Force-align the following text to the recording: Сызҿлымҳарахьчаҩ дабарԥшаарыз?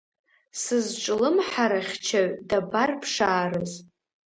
Сызҿлымҳарахьчаҩ 0.61 2.27
дабарԥшаарыз? 2.49 3.71